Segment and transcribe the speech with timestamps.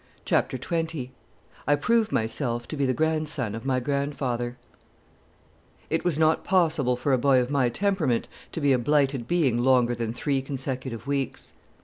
[0.25, 1.11] Chapter Twenty
[1.67, 4.57] I Prove Myself To Be the Grandson of My Grandfather
[5.91, 9.59] It was not possible for a boy of my temperament to be a blighted being
[9.59, 11.53] longer than three consecutive weeks.